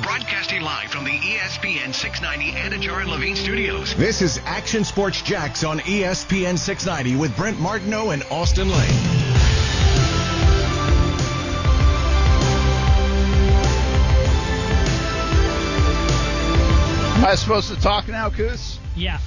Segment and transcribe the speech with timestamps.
[0.00, 3.94] Broadcasting live from the ESPN 690 Anajar and Levine studios.
[3.94, 8.90] This is Action Sports Jax on ESPN 690 with Brent Martineau and Austin Lane.
[17.18, 18.78] Am I supposed to talk now, Cous?
[18.96, 19.20] Yeah.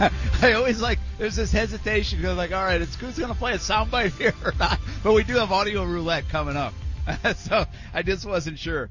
[0.42, 3.52] I always like, there's this hesitation because, like, all right, is Cous going to play
[3.52, 4.80] a soundbite here or not?
[5.04, 6.74] But we do have audio roulette coming up.
[7.36, 8.90] so I just wasn't sure.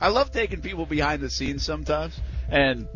[0.00, 2.18] I love taking people behind the scenes sometimes.
[2.48, 2.88] And,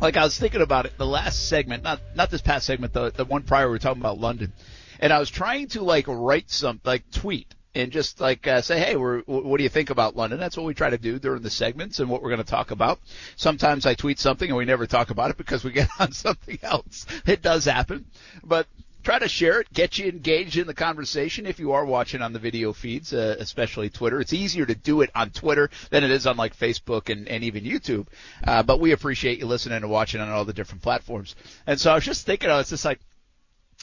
[0.00, 3.10] like, I was thinking about it, the last segment, not, not this past segment, the,
[3.10, 4.52] the one prior we were talking about London.
[4.98, 8.78] And I was trying to, like, write some, like, tweet and just like uh, say,
[8.78, 10.38] hey, we're, what do you think about London?
[10.38, 12.70] That's what we try to do during the segments and what we're going to talk
[12.70, 13.00] about.
[13.36, 16.58] Sometimes I tweet something and we never talk about it because we get on something
[16.62, 17.06] else.
[17.26, 18.06] It does happen,
[18.44, 18.66] but
[19.04, 22.32] try to share it, get you engaged in the conversation if you are watching on
[22.32, 24.20] the video feeds, uh, especially Twitter.
[24.20, 27.44] It's easier to do it on Twitter than it is on like Facebook and, and
[27.44, 28.06] even YouTube.
[28.42, 31.36] Uh, but we appreciate you listening and watching on all the different platforms.
[31.66, 33.00] And so I was just thinking, I was just like,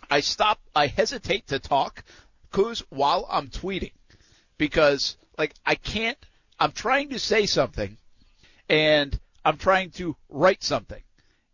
[0.09, 2.03] I stop, I hesitate to talk
[2.51, 3.93] Cous while I'm tweeting
[4.57, 6.17] because like I can't
[6.59, 7.97] I'm trying to say something
[8.69, 11.01] and I'm trying to write something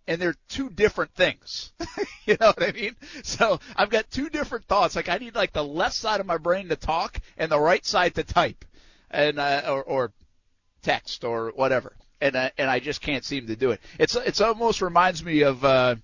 [0.08, 1.73] and they're two different things.
[2.25, 2.95] you know what I mean?
[3.23, 4.95] So I've got two different thoughts.
[4.95, 7.86] Like I need like the left side of my brain to talk and the right
[7.86, 8.66] side to type
[9.11, 10.11] and uh, or, or
[10.81, 11.95] text or whatever.
[12.22, 13.81] And uh, and I just can't seem to do it.
[14.00, 15.95] It's it's almost reminds me of uh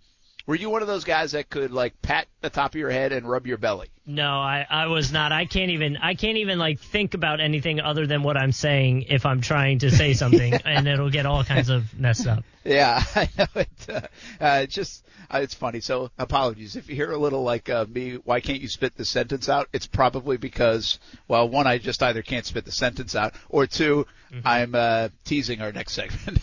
[0.46, 3.12] were you one of those guys that could like pat the top of your head
[3.12, 3.90] and rub your belly?
[4.06, 5.32] No, I, I was not.
[5.32, 9.04] I can't even I can't even like think about anything other than what I'm saying
[9.04, 12.44] if I'm trying to say something, and it'll get all kinds of messed up.
[12.66, 13.70] Yeah, I know it.
[13.88, 14.02] Uh,
[14.42, 15.80] uh, it's just uh, it's funny.
[15.80, 18.16] So apologies if you hear a little like uh, me.
[18.16, 19.70] Why can't you spit the sentence out?
[19.72, 21.00] It's probably because
[21.30, 24.06] well, one, I just either can't spit the sentence out, or 2
[24.44, 26.40] i I'm uh, teasing our next segment.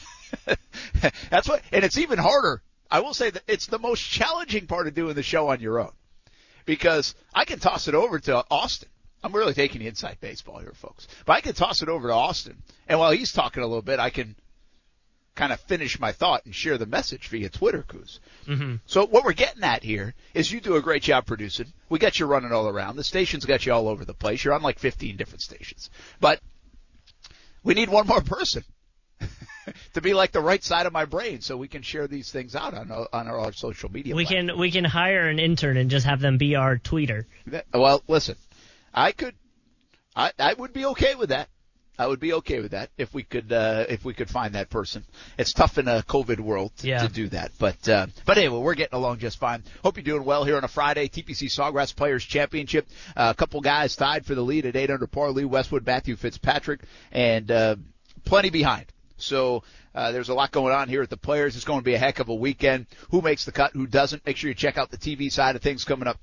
[1.30, 2.62] That's what, and it's even harder.
[2.90, 5.78] I will say that it's the most challenging part of doing the show on your
[5.78, 5.92] own
[6.66, 8.88] because I can toss it over to Austin.
[9.22, 11.06] I'm really taking inside baseball here, folks.
[11.26, 14.00] But I can toss it over to Austin, and while he's talking a little bit,
[14.00, 14.34] I can
[15.34, 18.18] kind of finish my thought and share the message via Twitter, Cous.
[18.46, 21.72] hmm So what we're getting at here is you do a great job producing.
[21.88, 22.96] We got you running all around.
[22.96, 24.44] The station's got you all over the place.
[24.44, 25.88] You're on like 15 different stations.
[26.20, 26.40] But
[27.62, 28.64] we need one more person
[29.94, 32.54] to be like the right side of my brain so we can share these things
[32.56, 34.14] out on our, on our social media.
[34.14, 34.50] We platforms.
[34.50, 37.24] can we can hire an intern and just have them be our tweeter.
[37.46, 38.36] That- Well, listen,
[38.94, 39.34] I could,
[40.16, 41.48] I, I would be okay with that.
[41.98, 44.70] I would be okay with that if we could, uh, if we could find that
[44.70, 45.04] person.
[45.36, 47.02] It's tough in a COVID world to, Yeah.
[47.06, 49.62] to do that, but, uh, but anyway, we're getting along just fine.
[49.84, 51.08] Hope you're doing well here on a Friday.
[51.08, 52.88] TPC Sawgrass Players Championship.
[53.14, 55.30] Uh, a couple guys tied for the lead at eight under par.
[55.30, 56.80] Lee Westwood, Matthew Fitzpatrick,
[57.12, 57.76] and, uh,
[58.24, 58.86] plenty behind.
[59.22, 59.62] So
[59.94, 61.56] uh, there's a lot going on here at the Players.
[61.56, 62.86] It's going to be a heck of a weekend.
[63.10, 63.72] Who makes the cut?
[63.72, 64.24] Who doesn't?
[64.26, 66.18] Make sure you check out the TV side of things coming up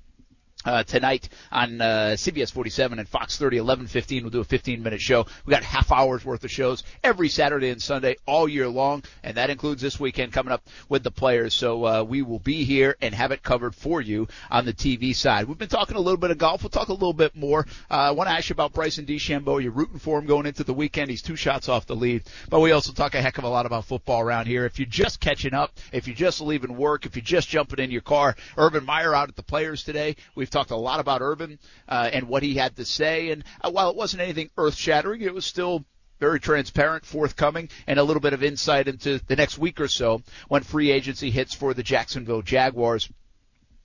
[0.66, 1.86] uh, tonight on uh,
[2.18, 4.22] CBS 47 and Fox 30, 11:15.
[4.22, 5.26] We'll do a 15-minute show.
[5.46, 9.38] We got half hours worth of shows every Saturday and Sunday all year long, and
[9.38, 11.54] that includes this weekend coming up with the players.
[11.54, 15.16] So uh, we will be here and have it covered for you on the TV
[15.16, 15.48] side.
[15.48, 16.64] We've been talking a little bit of golf.
[16.64, 17.66] We'll talk a little bit more.
[17.90, 19.62] Uh, I want to ask you about Bryson DeChambeau.
[19.62, 21.10] You're rooting for him going into the weekend.
[21.10, 23.66] He's two shots off the lead, but we also talk a heck of a lot
[23.66, 24.66] about football around here.
[24.66, 27.92] If you're just catching up, if you're just leaving work, if you're just jumping in
[27.92, 30.16] your car, Urban Meyer out at the players today.
[30.48, 31.60] We've talked a lot about Urban
[31.90, 35.34] uh, and what he had to say, and uh, while it wasn't anything earth-shattering, it
[35.34, 35.84] was still
[36.22, 40.22] very transparent, forthcoming, and a little bit of insight into the next week or so
[40.48, 43.10] when free agency hits for the Jacksonville Jaguars.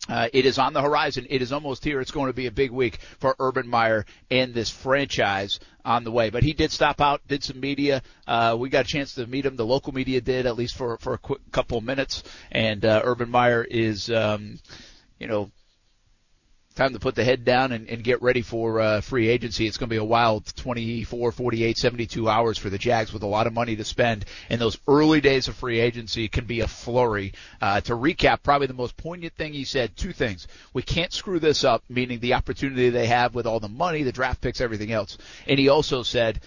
[0.08, 1.26] Uh, it is on the horizon.
[1.28, 2.00] It is almost here.
[2.00, 6.12] It's going to be a big week for Urban Meyer and this franchise on the
[6.12, 6.30] way.
[6.30, 8.02] But he did stop out, did some media.
[8.24, 9.56] Uh, we got a chance to meet him.
[9.56, 12.22] The local media did, at least for for a quick couple minutes.
[12.52, 14.60] And uh, Urban Meyer is, um,
[15.18, 15.50] you know,
[16.74, 19.66] time to put the head down and, and get ready for uh, free agency.
[19.66, 23.26] It's going to be a wild 24, 48, 72 hours for the Jags with a
[23.26, 24.24] lot of money to spend.
[24.48, 27.34] And those early days of free agency can be a flurry.
[27.60, 30.48] Uh, to recap, probably the most poignant thing he said, two things.
[30.72, 34.12] We can't screw this up, meaning the opportunity they have with all the money, the
[34.12, 35.18] draft picks, everything else.
[35.46, 36.40] And he also said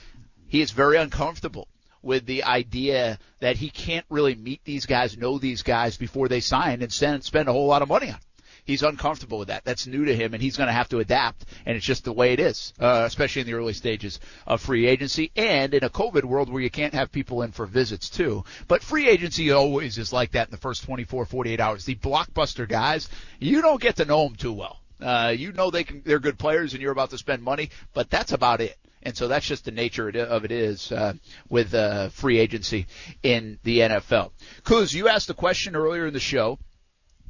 [0.48, 1.68] he is very uncomfortable
[2.02, 6.40] with the idea that he can't really meet these guys, know these guys before they
[6.40, 8.20] sign and spend, spend a whole lot of money on.
[8.66, 9.64] He's uncomfortable with that.
[9.64, 11.46] That's new to him, and he's going to have to adapt.
[11.66, 14.88] And it's just the way it is, uh, especially in the early stages of free
[14.88, 18.44] agency and in a COVID world where you can't have people in for visits too.
[18.68, 21.86] But free agency always is like that in the first 24, 48 hours.
[21.86, 23.08] The blockbuster guys,
[23.40, 24.80] you don't get to know them too well.
[25.00, 28.10] Uh, you know they can, they're good players, and you're about to spend money, but
[28.10, 28.78] that's about it.
[29.04, 31.14] And so that's just the nature of it is uh,
[31.48, 32.88] with uh, free agency
[33.22, 34.32] in the NFL.
[34.64, 36.58] Cous, you asked a question earlier in the show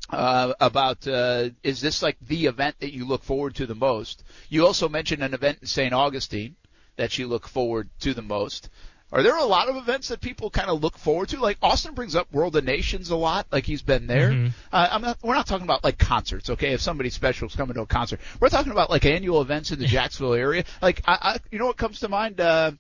[0.10, 4.24] uh, about uh, is this like the event that you look forward to the most?
[4.50, 5.94] You also mentioned an event in St.
[5.94, 6.56] Augustine
[6.96, 8.69] that you look forward to the most.
[9.12, 11.40] Are there a lot of events that people kind of look forward to?
[11.40, 14.31] Like Austin brings up World of Nations a lot, like he's been there.
[14.31, 14.52] Mhm.
[14.74, 15.18] Uh, I'm not.
[15.24, 16.74] We're not talking about like concerts, okay?
[16.74, 19.80] If somebody special is coming to a concert, we're talking about like annual events in
[19.80, 20.66] the Jacksonville area.
[20.81, 22.42] Like, I, I you know what comes to mind?
[22.42, 22.72] Uh,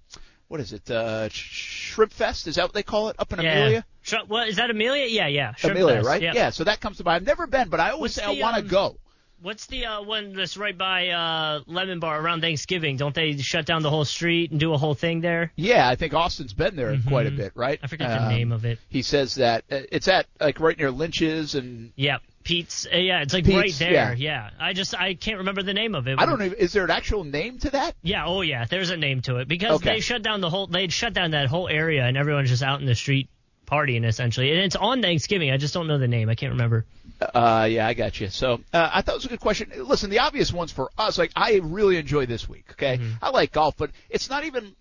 [0.47, 0.89] what is it?
[0.89, 2.47] Uh, Shrimp Fest?
[2.47, 3.51] Is that what they call it up in yeah.
[3.51, 3.85] Amelia?
[4.01, 5.05] Sh- what is that Amelia?
[5.07, 5.53] Yeah, yeah.
[5.55, 6.21] Shrimp Amelia, Fest, right?
[6.21, 6.33] Yeah.
[6.33, 6.49] Yeah.
[6.51, 7.15] So that comes to mind.
[7.21, 8.97] I've never been, but I always What's say I want to um, go.
[9.41, 12.95] What's the uh, one that's right by uh, Lemon Bar around Thanksgiving?
[12.97, 15.51] Don't they shut down the whole street and do a whole thing there?
[15.55, 17.77] Yeah, I think Austin's been there quite a bit, right?
[17.77, 17.85] Mm-hmm.
[17.85, 18.79] I forget the Um, name of it.
[18.89, 22.85] He says that uh, it's at like right near Lynch's, and Yeah, Pete's.
[22.85, 23.91] Uh, yeah, it's like Pete's, right there.
[23.91, 24.13] yeah.
[24.15, 24.49] Yeah.
[24.57, 26.17] I just I can't remember the name of it.
[26.17, 26.45] I don't know.
[26.45, 27.95] Is there an actual name to that?
[28.01, 29.95] Yeah, oh yeah, there's a name to it because Okay.
[29.95, 32.79] they shut down the whole they shut down that whole area and everyone's just out
[32.79, 33.27] in the street
[33.65, 34.51] partying essentially.
[34.51, 35.49] And it's on Thanksgiving.
[35.51, 36.29] I just don't know the name.
[36.29, 36.85] I can't remember.
[37.19, 38.29] Uh, yeah, I got you.
[38.29, 39.71] So uh, I thought it was a good question.
[39.77, 42.65] Listen, the obvious ones for us, like I really enjoy this week.
[42.71, 44.75] Okay, I like golf, but it's not even.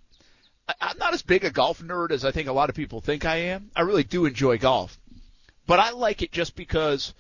[0.81, 3.25] I'm not as big a golf nerd as I think a lot of people think
[3.25, 3.71] I am.
[3.77, 4.99] I really do enjoy golf,
[5.67, 7.13] but I like it just because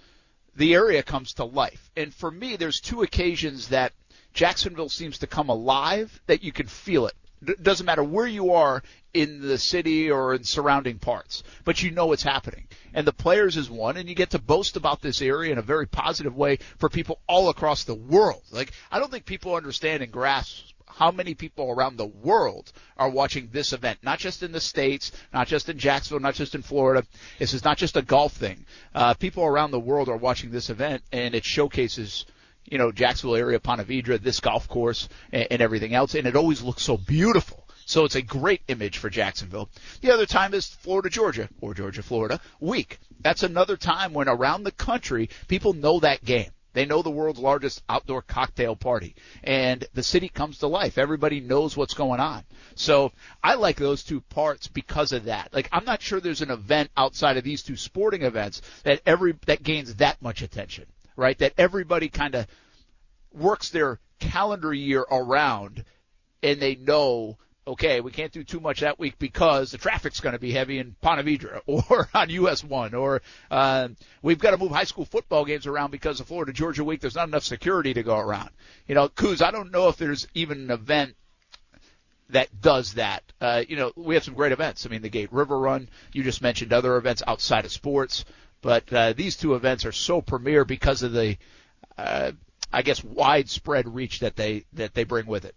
[0.57, 1.91] the area comes to life.
[1.97, 3.93] And for me, there's two occasions that
[4.33, 7.15] Jacksonville seems to come alive that you can feel it.
[7.63, 12.13] Doesn't matter where you are in the city or in surrounding parts, but you know
[12.13, 12.67] it's happening.
[12.95, 15.63] And the players is one, and you get to boast about this area in a
[15.63, 18.43] very positive way for people all across the world.
[18.51, 23.09] Like, I don't think people understand and grasp how many people around the world are
[23.09, 26.63] watching this event, not just in the States, not just in Jacksonville, not just in
[26.63, 27.07] Florida.
[27.39, 28.65] This is not just a golf thing.
[28.95, 32.27] Uh, people around the world are watching this event, and it showcases
[32.67, 36.37] you know, Jacksonville area, Ponte Vedra, this golf course, and, and everything else, and it
[36.37, 37.67] always looks so beautiful.
[37.87, 39.69] So it's a great image for Jacksonville.
[40.01, 42.99] The other time is Florida, Georgia, or Georgia, Florida week.
[43.21, 46.51] That's another time when around the country people know that game.
[46.75, 50.99] They know the world's largest outdoor cocktail party, and the city comes to life.
[50.99, 52.45] Everybody knows what's going on.
[52.75, 53.13] So
[53.43, 55.55] I like those two parts because of that.
[55.55, 59.35] Like I'm not sure there's an event outside of these two sporting events that every
[59.47, 60.85] that gains that much attention,
[61.17, 61.39] right?
[61.39, 62.47] That everybody kind of
[63.33, 65.85] works their calendar year around
[66.43, 70.35] and they know, okay, we can't do too much that week because the traffic's going
[70.35, 74.59] to be heavy in Ponte Vedra or on US 1 or um, we've got to
[74.59, 77.01] move high school football games around because of Florida Georgia week.
[77.01, 78.51] There's not enough security to go around.
[78.87, 81.17] You know, Cous, I don't know if there's even an event
[82.31, 83.23] that does that.
[83.41, 84.87] Uh, you know, we have some great events.
[84.87, 88.25] I mean, the Gate River Run, you just mentioned other events outside of sports,
[88.61, 91.37] but uh, these two events are so premier because of the,
[91.99, 92.33] uh,
[92.73, 95.55] I guess, widespread reach that they that they bring with it.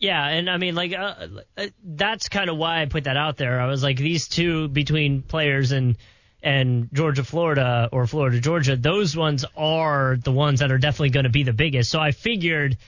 [0.00, 1.14] Yeah, and I mean, like, uh,
[1.58, 3.60] uh, that's kind of why I put that out there.
[3.60, 5.96] I was like, these two between players and
[6.42, 11.24] and Georgia, Florida, or Florida, Georgia, those ones are the ones that are definitely going
[11.24, 11.90] to be the biggest.
[11.90, 12.78] So I figured,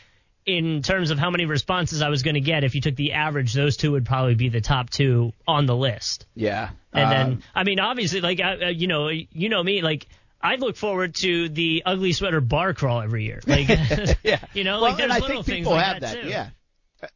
[0.46, 3.12] in terms of how many responses I was going to get, if you took the
[3.12, 6.25] average, those two would probably be the top two on the list.
[6.34, 9.82] Yeah, And Um, then, I mean, obviously, like, uh, uh, you know, you know me,
[9.82, 10.06] like.
[10.44, 13.38] I look forward to the ugly sweater bar crawl every year.
[13.46, 13.68] Like,
[14.25, 16.14] yeah, you know, well, like there's and I little think things people like have that,
[16.14, 16.22] that.
[16.25, 16.28] too.
[16.30, 16.48] Yeah,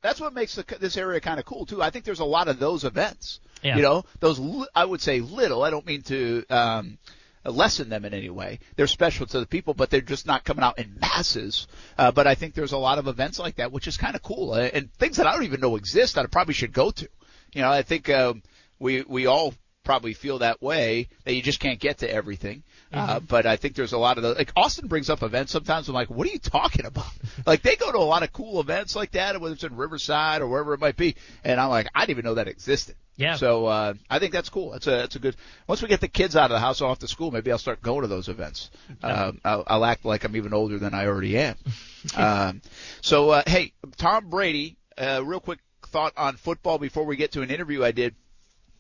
[0.02, 1.82] that's what makes the, this area kind of cool too.
[1.82, 3.40] I think there's a lot of those events.
[3.62, 3.76] Yeah.
[3.76, 5.62] You know, those li- I would say little.
[5.62, 6.98] I don't mean to um,
[7.44, 8.58] lessen them in any way.
[8.76, 11.66] They're special to the people, but they're just not coming out in masses.
[11.96, 14.22] Uh, but I think there's a lot of events like that, which is kind of
[14.22, 16.90] cool, uh, and things that I don't even know exist that I probably should go
[16.90, 17.08] to.
[17.52, 18.42] You know, I think um,
[18.78, 19.54] we we all
[19.86, 22.64] probably feel that way that you just can't get to everything.
[22.92, 25.88] Uh, but I think there's a lot of the, like Austin brings up events sometimes.
[25.88, 27.10] I'm like, what are you talking about?
[27.46, 30.42] like they go to a lot of cool events like that, whether it's in Riverside
[30.42, 31.16] or wherever it might be.
[31.44, 32.96] And I'm like, I didn't even know that existed.
[33.16, 33.36] Yeah.
[33.36, 34.72] So uh, I think that's cool.
[34.72, 35.36] That's a that's a good.
[35.66, 37.80] Once we get the kids out of the house off to school, maybe I'll start
[37.80, 38.70] going to those events.
[39.02, 41.56] Um, I'll, I'll act like I'm even older than I already am.
[42.16, 42.60] um,
[43.00, 44.76] so uh, hey, Tom Brady.
[44.98, 48.14] Uh, real quick thought on football before we get to an interview I did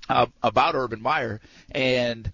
[0.08, 2.32] uh, about Urban Meyer and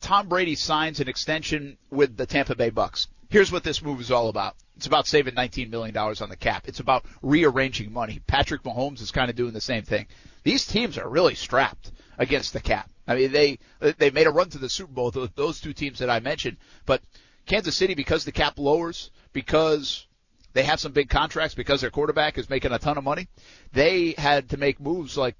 [0.00, 3.08] Tom Brady signs an extension with the Tampa Bay Bucks.
[3.28, 4.54] Here's what this move is all about.
[4.76, 6.68] It's about saving $19 million on the cap.
[6.68, 8.20] It's about rearranging money.
[8.26, 10.06] Patrick Mahomes is kind of doing the same thing.
[10.44, 12.88] These teams are really strapped against the cap.
[13.08, 13.58] I mean, they
[13.98, 15.10] they made a run to the Super Bowl.
[15.10, 16.56] Those, those two teams that I mentioned,
[16.86, 17.02] but
[17.46, 20.06] Kansas City because the cap lowers, because
[20.52, 23.28] they have some big contracts, because their quarterback is making a ton of money,
[23.72, 25.36] they had to make moves like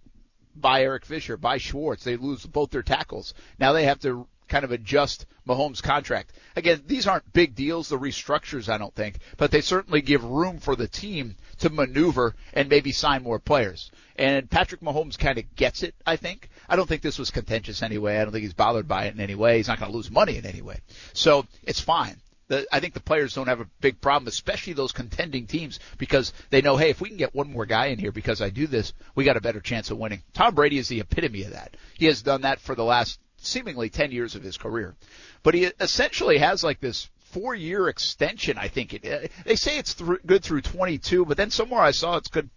[0.60, 2.04] buy Eric Fisher, by Schwartz.
[2.04, 3.34] They lose both their tackles.
[3.58, 6.32] Now they have to kind of adjust Mahomes' contract.
[6.54, 10.58] Again, these aren't big deals, the restructures, I don't think, but they certainly give room
[10.58, 13.90] for the team to maneuver and maybe sign more players.
[14.16, 16.48] And Patrick Mahomes kind of gets it, I think.
[16.68, 18.16] I don't think this was contentious anyway.
[18.16, 19.56] I don't think he's bothered by it in any way.
[19.56, 20.80] He's not going to lose money in any way.
[21.12, 22.16] So it's fine.
[22.48, 26.32] The, I think the players don't have a big problem, especially those contending teams, because
[26.50, 28.66] they know, hey, if we can get one more guy in here because I do
[28.66, 30.22] this, we got a better chance of winning.
[30.32, 31.76] Tom Brady is the epitome of that.
[31.94, 34.94] He has done that for the last seemingly 10 years of his career.
[35.42, 38.94] But he essentially has like this four year extension, I think.
[38.94, 42.48] It, they say it's th- good through 22, but then somewhere I saw it's good,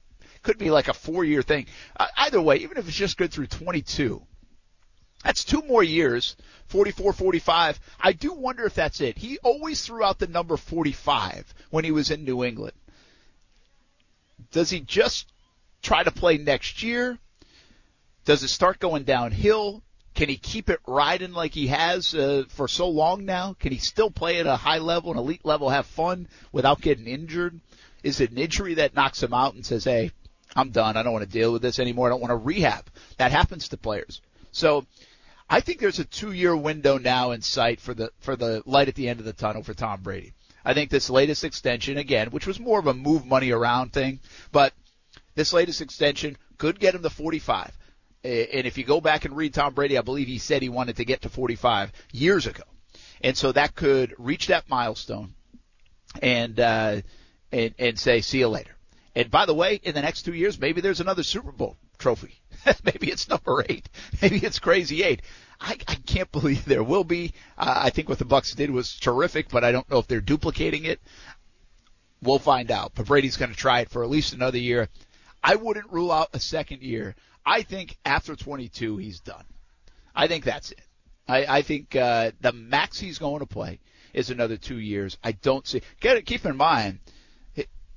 [0.43, 1.65] could be like a four year thing.
[1.99, 4.21] Uh, either way, even if it's just good through 22,
[5.23, 6.35] that's two more years,
[6.67, 7.79] 44, 45.
[7.99, 9.17] I do wonder if that's it.
[9.17, 12.73] He always threw out the number 45 when he was in New England.
[14.51, 15.31] Does he just
[15.81, 17.17] try to play next year?
[18.25, 19.83] Does it start going downhill?
[20.15, 23.55] Can he keep it riding like he has uh, for so long now?
[23.59, 27.07] Can he still play at a high level, an elite level, have fun without getting
[27.07, 27.59] injured?
[28.03, 30.11] Is it an injury that knocks him out and says, "Hey,
[30.55, 30.97] I'm done.
[30.97, 32.07] I don't want to deal with this anymore.
[32.07, 34.21] I don't want to rehab." That happens to players.
[34.51, 34.85] So,
[35.49, 38.95] I think there's a two-year window now in sight for the for the light at
[38.95, 40.33] the end of the tunnel for Tom Brady.
[40.63, 44.19] I think this latest extension again, which was more of a move money around thing,
[44.51, 44.73] but
[45.35, 47.71] this latest extension could get him to 45.
[48.23, 50.97] And if you go back and read Tom Brady, I believe he said he wanted
[50.97, 52.63] to get to 45 years ago.
[53.21, 55.33] And so that could reach that milestone
[56.21, 57.01] and, uh,
[57.51, 58.75] and, and say, see you later.
[59.15, 62.41] And by the way, in the next two years, maybe there's another Super Bowl trophy.
[62.83, 63.87] maybe it's number eight.
[64.21, 65.21] Maybe it's crazy eight.
[65.61, 67.33] I, I can't believe there will be.
[67.57, 70.21] Uh, I think what the Bucks did was terrific, but I don't know if they're
[70.21, 70.99] duplicating it.
[72.21, 72.93] We'll find out.
[72.95, 74.89] But Brady's going to try it for at least another year.
[75.43, 77.15] I wouldn't rule out a second year.
[77.45, 79.45] I think after 22 he's done.
[80.15, 80.81] I think that's it.
[81.27, 83.79] I, I think uh, the max he's going to play
[84.13, 85.17] is another two years.
[85.23, 85.81] I don't see.
[86.01, 86.99] Get, it, keep in mind,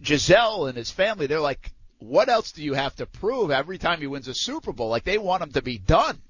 [0.00, 1.26] Gisele and his family.
[1.26, 1.72] They're like,
[2.08, 4.88] what else do you have to prove every time he wins a Super Bowl?
[4.88, 6.20] Like they want him to be done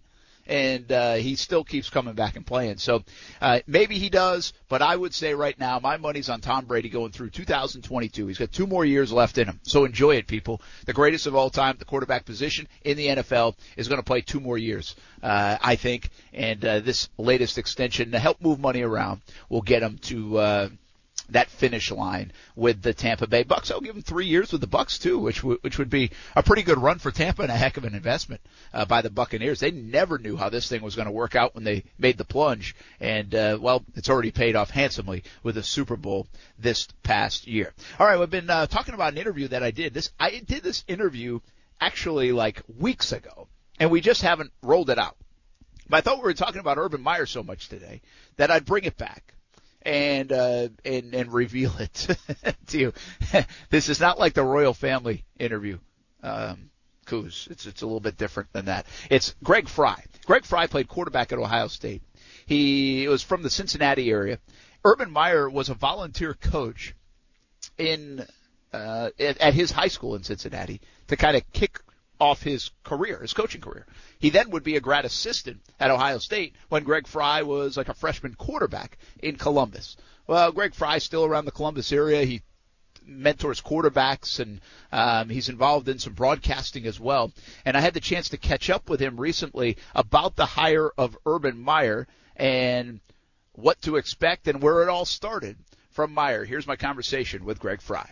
[0.46, 2.78] and uh, he still keeps coming back and playing.
[2.78, 3.04] So
[3.40, 6.88] uh, maybe he does, but I would say right now my money's on Tom Brady
[6.88, 8.26] going through 2022.
[8.26, 10.60] He's got two more years left in him, so enjoy it, people.
[10.86, 14.20] The greatest of all time, the quarterback position in the NFL, is going to play
[14.20, 16.10] two more years, uh, I think.
[16.32, 20.38] And uh, this latest extension to help move money around will get him to.
[20.38, 20.68] Uh,
[21.30, 23.70] that finish line with the Tampa Bay Bucks.
[23.70, 26.42] I'll give them three years with the Bucks too, which w- which would be a
[26.42, 28.40] pretty good run for Tampa and a heck of an investment
[28.72, 29.60] uh, by the Buccaneers.
[29.60, 32.24] They never knew how this thing was going to work out when they made the
[32.24, 36.26] plunge, and uh, well, it's already paid off handsomely with a Super Bowl
[36.58, 37.72] this past year.
[37.98, 39.94] All right, we've been uh, talking about an interview that I did.
[39.94, 41.40] This I did this interview
[41.80, 43.48] actually like weeks ago,
[43.78, 45.16] and we just haven't rolled it out.
[45.88, 48.02] But I thought we were talking about Urban Meyer so much today
[48.36, 49.34] that I'd bring it back
[49.84, 52.16] and uh, and and reveal it
[52.68, 52.92] to you.
[53.70, 55.78] this is not like the royal family interview.
[56.22, 56.70] Um,
[57.06, 57.48] Cous.
[57.50, 58.86] It's it's a little bit different than that.
[59.10, 60.04] It's Greg Frey.
[60.24, 62.02] Greg Frey played quarterback at Ohio State.
[62.46, 64.38] He was from the Cincinnati area.
[64.84, 66.94] Urban Meyer was a volunteer coach
[67.78, 68.26] in
[68.72, 71.80] uh, at, at his high school in Cincinnati to kind of kick
[72.20, 73.86] off his career, his coaching career.
[74.18, 77.88] He then would be a grad assistant at Ohio State when Greg Frey was like
[77.88, 79.96] a freshman quarterback in Columbus.
[80.26, 82.24] Well, Greg Frey's still around the Columbus area.
[82.24, 82.42] He
[83.04, 84.60] mentors quarterbacks and
[84.92, 87.32] um, he's involved in some broadcasting as well.
[87.64, 91.18] And I had the chance to catch up with him recently about the hire of
[91.26, 93.00] Urban Meyer and
[93.52, 95.56] what to expect and where it all started
[95.90, 96.44] from Meyer.
[96.44, 98.06] Here's my conversation with Greg Frey.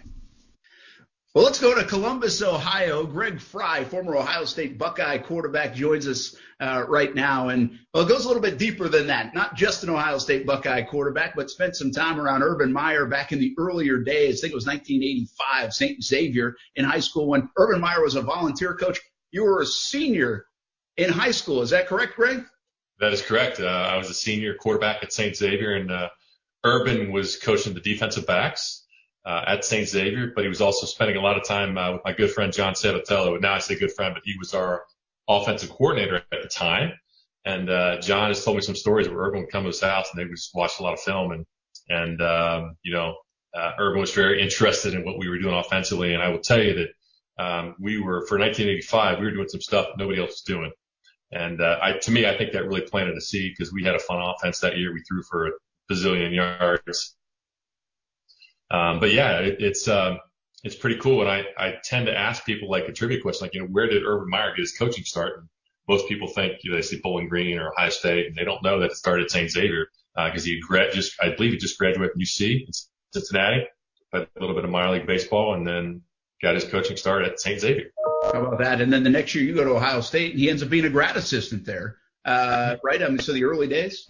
[1.32, 3.06] Well, let's go to Columbus, Ohio.
[3.06, 7.50] Greg Frey, former Ohio State Buckeye quarterback, joins us uh, right now.
[7.50, 9.32] And well, it goes a little bit deeper than that.
[9.32, 13.30] Not just an Ohio State Buckeye quarterback, but spent some time around Urban Meyer back
[13.30, 14.40] in the earlier days.
[14.40, 16.02] I think it was 1985, St.
[16.02, 18.98] Xavier in high school when Urban Meyer was a volunteer coach.
[19.30, 20.46] You were a senior
[20.96, 21.62] in high school.
[21.62, 22.44] Is that correct, Greg?
[22.98, 23.60] That is correct.
[23.60, 25.36] Uh, I was a senior quarterback at St.
[25.36, 26.08] Xavier, and uh,
[26.64, 28.79] Urban was coaching the defensive backs
[29.30, 29.88] uh, at St.
[29.88, 32.52] Xavier, but he was also spending a lot of time uh, with my good friend
[32.52, 33.40] John Sabatello.
[33.40, 34.82] Now I say good friend, but he was our
[35.28, 36.92] offensive coordinator at the time.
[37.44, 40.08] And uh, John has told me some stories where Urban would come to his house
[40.10, 41.46] and they would just watch a lot of film, and
[41.88, 43.16] and um, you know,
[43.54, 46.12] uh, Urban was very interested in what we were doing offensively.
[46.12, 49.60] And I will tell you that um, we were for 1985, we were doing some
[49.60, 50.72] stuff nobody else was doing.
[51.32, 53.94] And uh, I, to me, I think that really planted a seed because we had
[53.94, 54.92] a fun offense that year.
[54.92, 55.50] We threw for a
[55.88, 57.16] bazillion yards.
[58.70, 60.18] Um, but yeah, it, it's um,
[60.62, 61.22] it's pretty cool.
[61.22, 63.88] And I, I tend to ask people like a trivia question, like you know, where
[63.88, 65.38] did Urban Meyer get his coaching start?
[65.38, 65.48] And
[65.88, 68.62] most people think you know, they see Bowling Green or Ohio State, and they don't
[68.62, 69.50] know that it started at St.
[69.50, 70.60] Xavier because uh, he
[70.92, 72.72] just I believe he just graduated from UC in
[73.12, 73.66] Cincinnati,
[74.10, 76.02] played a little bit of minor league baseball, and then
[76.42, 77.60] got his coaching start at St.
[77.60, 77.90] Xavier.
[78.32, 78.80] How about that?
[78.80, 80.84] And then the next year you go to Ohio State, and he ends up being
[80.84, 83.02] a grad assistant there, uh, right?
[83.02, 84.06] I mean, so the early days.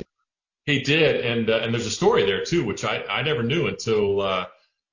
[0.66, 3.66] He did, and uh, and there's a story there too, which I I never knew
[3.66, 4.46] until uh,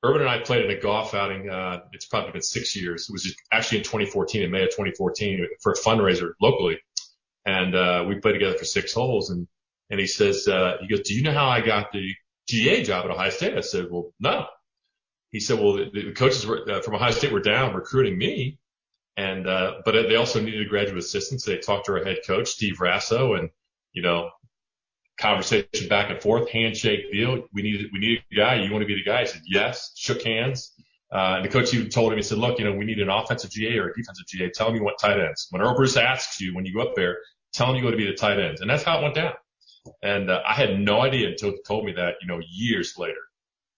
[0.03, 1.49] Urban and I played in a golf outing.
[1.49, 3.09] Uh, it's probably been six years.
[3.09, 6.79] It was actually in 2014, in May of 2014, for a fundraiser locally,
[7.45, 9.29] and uh, we played together for six holes.
[9.29, 9.47] And
[9.89, 12.13] and he says, uh, he goes, "Do you know how I got the
[12.47, 14.45] GA job at Ohio State?" I said, "Well, no."
[15.31, 18.59] He said, "Well, the, the coaches were, uh, from Ohio State were down recruiting me,
[19.17, 21.41] and uh, but they also needed a graduate assistant.
[21.41, 23.49] So they talked to our head coach, Steve Rasso, and
[23.93, 24.29] you know,
[25.19, 27.47] conversation back and forth, handshake deal.
[27.53, 28.55] We needed we needed a guy.
[28.55, 29.21] You want to be the guy?
[29.21, 29.91] He said yes.
[29.95, 30.73] Shook hands.
[31.11, 33.09] Uh, and the coach even told him, he said, look, you know, we need an
[33.09, 34.49] offensive GA or a defensive GA.
[34.49, 35.47] Tell me what tight ends.
[35.51, 37.19] When Earle Bruce asks you when you go up there,
[37.53, 38.59] tell him you go to be the tight ends.
[38.59, 39.33] And that's how it went down.
[40.03, 43.21] And uh, I had no idea until he told me that, you know, years later.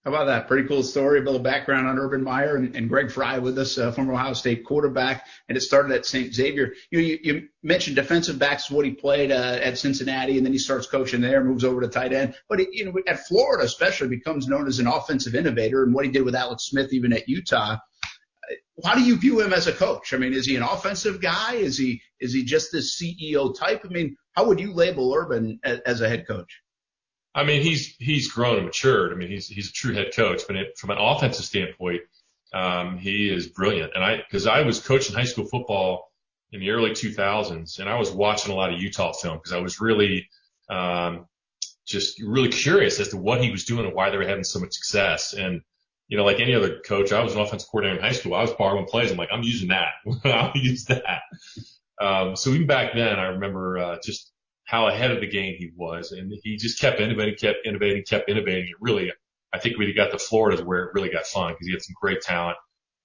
[0.04, 0.48] How about that?
[0.48, 1.20] Pretty cool story.
[1.20, 4.32] A little background on Urban Meyer and, and Greg Frey with us, uh, former Ohio
[4.32, 6.32] State quarterback, and it started at St.
[6.32, 6.72] Xavier.
[6.90, 10.54] You, you, you mentioned defensive backs is what he played uh, at Cincinnati, and then
[10.54, 12.34] he starts coaching there, moves over to tight end.
[12.48, 16.06] But it, you know, at Florida, especially, becomes known as an offensive innovator, and what
[16.06, 17.76] he did with Alex Smith, even at Utah.
[18.82, 20.14] How do you view him as a coach?
[20.14, 21.56] I mean, is he an offensive guy?
[21.56, 23.82] Is he is he just this CEO type?
[23.84, 26.62] I mean, how would you label Urban as, as a head coach?
[27.34, 29.12] I mean, he's he's grown and matured.
[29.12, 32.02] I mean, he's he's a true head coach, but it, from an offensive standpoint,
[32.52, 33.92] um, he is brilliant.
[33.94, 36.10] And I because I was coaching high school football
[36.52, 39.58] in the early 2000s, and I was watching a lot of Utah film because I
[39.58, 40.28] was really
[40.68, 41.26] um,
[41.86, 44.58] just really curious as to what he was doing and why they were having so
[44.58, 45.32] much success.
[45.32, 45.62] And
[46.08, 48.34] you know, like any other coach, I was an offensive coordinator in high school.
[48.34, 49.12] I was borrowing plays.
[49.12, 49.92] I'm like, I'm using that.
[50.24, 51.20] I'll use that.
[52.00, 54.32] Um, so even back then, I remember uh, just
[54.70, 58.30] how ahead of the game he was, and he just kept innovating, kept innovating, kept
[58.30, 58.68] innovating.
[58.68, 59.12] It really,
[59.52, 61.82] I think he got to Florida is where it really got fun because he had
[61.82, 62.56] some great talent,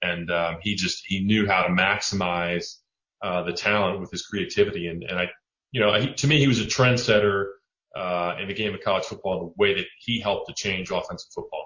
[0.03, 2.75] and um, he just he knew how to maximize
[3.23, 4.87] uh, the talent with his creativity.
[4.87, 5.29] And and I,
[5.71, 7.47] you know, he, to me, he was a trendsetter
[7.95, 9.39] uh, in the game of college football.
[9.39, 11.65] The way that he helped to change offensive football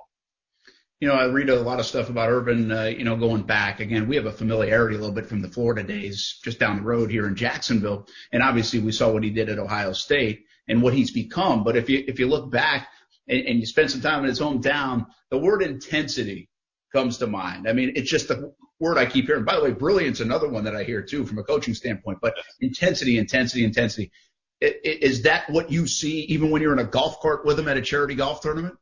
[0.99, 3.79] you know, I read a lot of stuff about Urban, uh, you know, going back.
[3.79, 6.83] Again, we have a familiarity a little bit from the Florida days just down the
[6.83, 8.07] road here in Jacksonville.
[8.33, 11.63] And obviously we saw what he did at Ohio State and what he's become.
[11.63, 12.89] But if you, if you look back
[13.29, 16.49] and, and you spend some time in his hometown, the word intensity
[16.93, 17.69] comes to mind.
[17.69, 19.45] I mean, it's just the word I keep hearing.
[19.45, 22.35] By the way, brilliant's another one that I hear too from a coaching standpoint, but
[22.59, 24.11] intensity, intensity, intensity.
[24.59, 27.77] Is that what you see even when you're in a golf cart with him at
[27.77, 28.75] a charity golf tournament?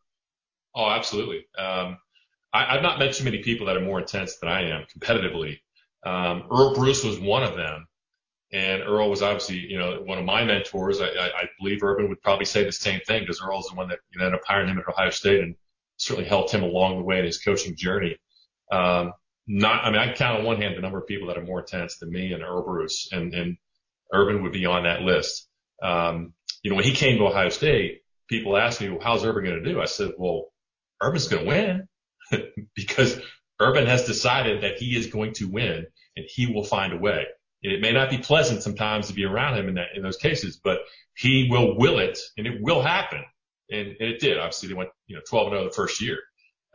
[0.74, 1.46] Oh, absolutely.
[1.58, 1.98] Um,
[2.54, 5.60] I, I've not met too many people that are more intense than I am competitively.
[6.06, 7.88] Um, Earle Bruce was one of them.
[8.54, 11.02] And Earle was obviously, you know, one of my mentors.
[11.02, 13.90] I, I, I believe Urban would probably say the same thing because Earle's the one
[13.90, 15.56] that you know, ended up hiring him at Ohio State and
[15.98, 18.18] certainly helped him along the way in his coaching journey.
[18.72, 19.12] Um,
[19.48, 21.60] not, I mean, I count on one hand the number of people that are more
[21.60, 23.58] intense than me and Earle Bruce, and, and
[24.14, 25.48] Urban would be on that list.
[25.84, 26.34] Um,
[26.64, 29.64] you know, when he came to Ohio State, people asked me, well, how's Urban going
[29.64, 29.82] to do?
[29.82, 30.46] I said, well,
[31.02, 31.88] Urban's going to win.
[32.76, 33.20] because
[33.60, 37.26] Urban has decided that he is going to win and he will find a way.
[37.64, 40.18] And it may not be pleasant sometimes to be around him in that, in those
[40.18, 40.80] cases, but
[41.16, 43.24] he will will it and it will happen.
[43.72, 44.38] And, and it did.
[44.38, 46.20] Obviously they went, you know, 12 and 0 the first year.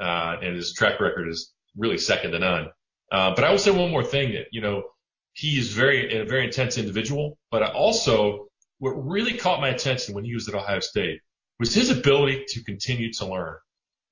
[0.00, 2.70] Uh, and his track record is really second to none.
[3.12, 4.84] Uh, but I will say one more thing that, you know,
[5.34, 10.14] he is very, a very intense individual, but I also, what really caught my attention
[10.14, 11.20] when he was at Ohio State
[11.58, 13.56] was his ability to continue to learn.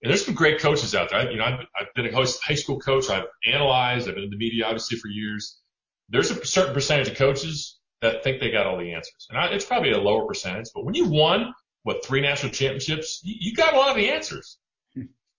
[0.03, 1.21] And there's some great coaches out there.
[1.21, 3.11] I, you know, I've, I've been a high school coach.
[3.11, 4.09] I've analyzed.
[4.09, 5.59] I've been in the media obviously for years.
[6.09, 9.49] There's a certain percentage of coaches that think they got all the answers, and I,
[9.49, 10.71] it's probably a lower percentage.
[10.75, 14.11] But when you won what three national championships, you, you got a lot of the
[14.11, 14.59] answers.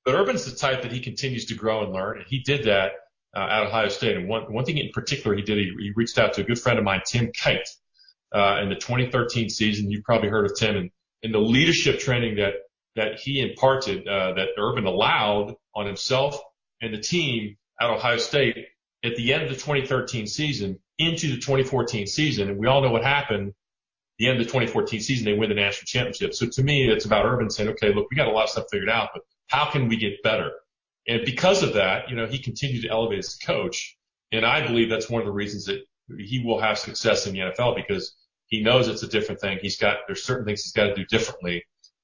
[0.05, 2.91] But Urban's the type that he continues to grow and learn, and he did that
[3.35, 4.15] uh, at Ohio State.
[4.15, 6.59] And one one thing in particular he did, he, he reached out to a good
[6.59, 7.67] friend of mine, Tim Kight,
[8.33, 9.91] uh, in the 2013 season.
[9.91, 10.91] You've probably heard of Tim and,
[11.23, 12.53] and the leadership training that
[12.95, 16.39] that he imparted, uh, that Urban allowed on himself
[16.81, 18.57] and the team at Ohio State
[19.03, 22.49] at the end of the 2013 season into the 2014 season.
[22.49, 23.53] And we all know what happened.
[24.19, 26.35] The end of the 2014 season, they win the national championship.
[26.35, 28.65] So to me, it's about Urban saying, okay, look, we got a lot of stuff
[28.69, 30.51] figured out, but how can we get better?
[31.07, 33.97] And because of that, you know, he continued to elevate as a coach.
[34.31, 35.81] And I believe that's one of the reasons that
[36.19, 39.57] he will have success in the NFL because he knows it's a different thing.
[39.61, 41.63] He's got, there's certain things he's got to do differently.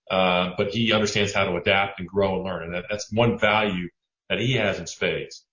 [0.10, 2.64] Uh, but he understands how to adapt and grow and learn.
[2.64, 3.90] And that, that's one value
[4.30, 5.44] that he has in spades.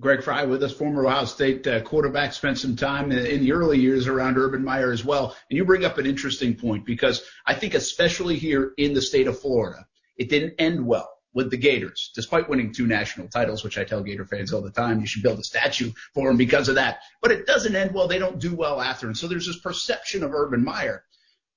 [0.00, 3.78] Greg Frey with us, former Ohio State uh, quarterback, spent some time in the early
[3.78, 5.36] years around Urban Meyer as well.
[5.48, 9.28] And you bring up an interesting point because I think especially here in the state
[9.28, 9.86] of Florida,
[10.16, 14.02] it didn't end well with the Gators, despite winning two national titles, which I tell
[14.02, 17.00] Gator fans all the time, you should build a statue for them because of that.
[17.20, 18.08] But it doesn't end well.
[18.08, 19.06] They don't do well after.
[19.06, 21.04] And so there's this perception of Urban Meyer.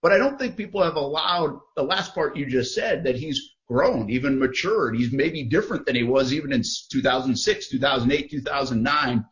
[0.05, 3.41] But I don't think people have allowed the last part you just said that he's
[3.67, 4.95] grown, even matured.
[4.95, 9.25] He's maybe different than he was even in 2006, 2008, 2009.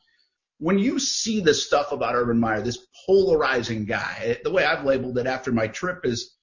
[0.58, 5.20] When you see the stuff about Urban Meyer, this polarizing guy, the way I've labeled
[5.20, 6.36] it after my trip is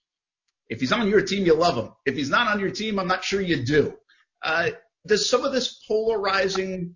[0.69, 1.91] if he's on your team, you love him.
[2.07, 3.95] If he's not on your team, I'm not sure you do.
[4.41, 4.71] Uh,
[5.09, 6.95] does some of this polarizing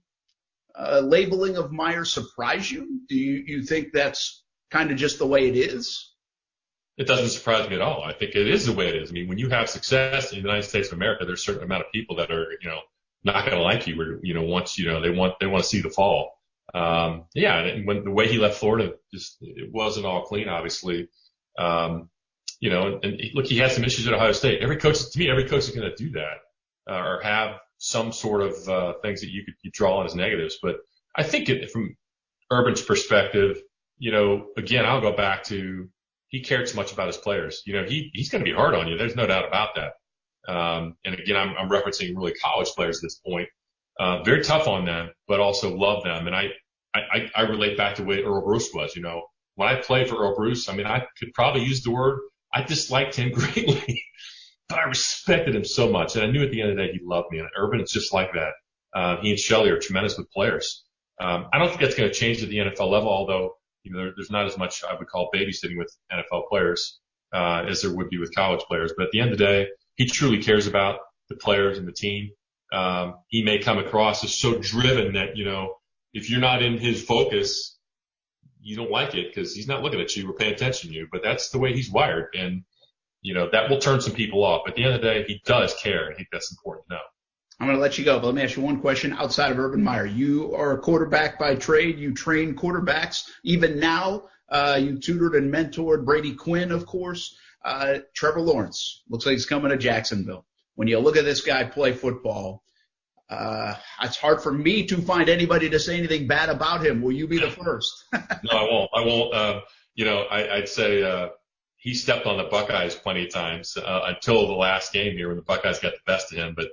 [0.79, 3.01] uh, labeling of Meyer surprise you?
[3.09, 6.14] Do you, you think that's kind of just the way it is?
[6.97, 8.03] It doesn't surprise me at all.
[8.05, 9.11] I think it is the way it is.
[9.11, 11.65] I mean, when you have success in the United States of America, there's a certain
[11.65, 12.79] amount of people that are, you know,
[13.25, 15.65] not going to like you or, you know, once, you know, they want, they want
[15.65, 16.39] to see the fall.
[16.73, 17.59] Um, yeah.
[17.59, 21.09] And when the way he left Florida, just, it wasn't all clean, obviously.
[21.59, 22.11] Um,
[22.61, 24.63] you know, and, and look, he had some issues at Ohio State.
[24.63, 26.37] Every coach, to me, every coach is going to do that,
[26.89, 30.15] uh, or have some sort of, uh, things that you could you draw on as
[30.15, 30.59] negatives.
[30.63, 30.77] But
[31.17, 31.97] I think it, from
[32.53, 33.61] Urban's perspective,
[33.99, 35.89] you know, again, I'll go back to,
[36.35, 37.63] he cared so much about his players.
[37.65, 38.99] You know, he, he's going to be hard on you.
[38.99, 39.93] There's no doubt about that.
[40.53, 43.49] Um, and again, I'm, I'm referencing really college players at this point.
[44.01, 46.27] Uh, very tough on them, but also love them.
[46.27, 46.49] And I,
[46.93, 49.23] I, I relate back to the way Earle Bruce was, you know,
[49.55, 52.19] when I played for Earle Bruce, I mean, I could probably use the word,
[52.53, 54.03] I disliked him greatly,
[54.69, 56.17] but I respected him so much.
[56.17, 57.39] And I knew at the end of the day, he loved me.
[57.39, 58.55] And Urban is just like that.
[58.93, 60.83] Uh, he and Shelley are tremendous with players.
[61.21, 63.99] Um, I don't think that's going to change at the NFL level, although you know,
[63.99, 66.99] there, there's not as much I would call babysitting with NFL players
[67.33, 68.93] uh, as there would be with college players.
[68.97, 71.93] But at the end of the day, he truly cares about the players and the
[71.93, 72.31] team.
[72.73, 75.77] Um, he may come across as so driven that you know,
[76.13, 77.77] if you're not in his focus,
[78.61, 81.09] you don't like it because he's not looking at you or paying attention to you.
[81.13, 82.65] But that's the way he's wired, and
[83.21, 84.63] you know that will turn some people off.
[84.65, 86.07] But at the end of the day, he does care.
[86.07, 87.01] And I think that's important to know.
[87.61, 89.59] I'm going to let you go, but let me ask you one question outside of
[89.59, 90.07] Urban Meyer.
[90.07, 91.99] You are a quarterback by trade.
[91.99, 93.29] You train quarterbacks.
[93.45, 97.37] Even now, uh, you tutored and mentored Brady Quinn, of course.
[97.65, 100.45] Uh, Trevor Lawrence looks like he's coming to Jacksonville.
[100.75, 102.65] When you look at this guy play football,
[103.31, 107.01] uh, it's hard for me to find anybody to say anything bad about him.
[107.01, 107.93] Will you be the first?
[108.13, 108.91] no, I won't.
[108.95, 109.35] I won't.
[109.35, 109.61] Uh,
[109.95, 111.29] you know, I, I'd say uh,
[111.77, 115.37] he stepped on the Buckeyes plenty of times uh, until the last game here when
[115.37, 116.55] the Buckeyes got the best of him.
[116.55, 116.69] But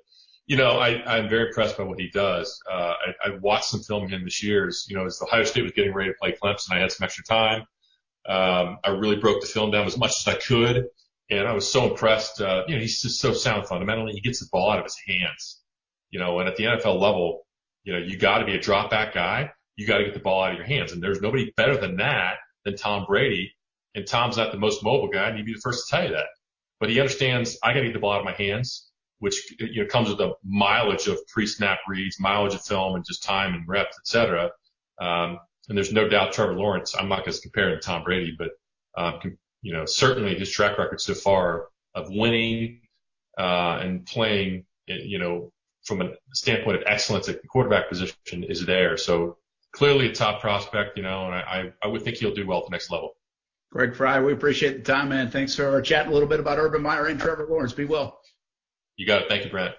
[0.47, 2.61] you know, I, I'm very impressed by what he does.
[2.69, 4.67] Uh, I, I watched some film him this year.
[4.67, 7.05] As, you know, as Ohio State was getting ready to play Clemson, I had some
[7.05, 7.61] extra time.
[8.27, 10.87] Um, I really broke the film down as much as I could,
[11.29, 12.41] and I was so impressed.
[12.41, 14.13] Uh, you know, he's just so sound fundamentally.
[14.13, 15.59] He gets the ball out of his hands.
[16.09, 17.47] You know, and at the NFL level,
[17.83, 19.51] you know, you got to be a drop back guy.
[19.77, 21.97] You got to get the ball out of your hands, and there's nobody better than
[21.97, 23.53] that than Tom Brady.
[23.95, 26.13] And Tom's not the most mobile guy, and he'd be the first to tell you
[26.13, 26.27] that.
[26.79, 28.90] But he understands I got to get the ball out of my hands
[29.21, 33.23] which you know comes with a mileage of pre-snap reads, mileage of film, and just
[33.23, 34.49] time and reps, et cetera.
[34.99, 36.95] Um, and there's no doubt Trevor Lawrence.
[36.97, 38.49] I'm not going to compare him to Tom Brady, but
[38.97, 42.81] um, you know certainly his track record so far of winning
[43.37, 45.51] uh, and playing, you know,
[45.83, 48.97] from a standpoint of excellence at the quarterback position is there.
[48.97, 49.37] So
[49.71, 52.65] clearly a top prospect, you know, and I, I would think he'll do well at
[52.65, 53.13] the next level.
[53.71, 55.31] Greg Frey, we appreciate the time, man.
[55.31, 57.71] Thanks for chatting a little bit about Urban Meyer and Trevor Lawrence.
[57.71, 58.19] Be well.
[58.97, 59.29] You got it.
[59.29, 59.75] Thank you, Brent.